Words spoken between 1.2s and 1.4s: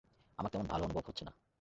না।